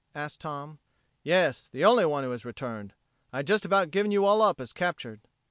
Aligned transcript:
asked 0.15 0.41
Tom. 0.41 0.79
"Yes 1.21 1.69
the 1.71 1.85
only 1.85 2.07
one 2.07 2.23
who 2.23 2.31
has 2.31 2.43
returned. 2.43 2.95
I 3.31 3.37
had 3.37 3.45
just 3.45 3.65
about 3.65 3.91
given 3.91 4.11
you 4.11 4.25
all 4.25 4.41
up 4.41 4.59
as 4.59 4.73
captured." 4.73 5.21